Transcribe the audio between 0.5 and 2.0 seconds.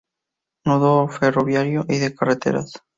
Nudo ferroviario y